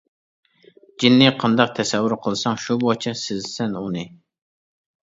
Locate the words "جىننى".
1.03-1.27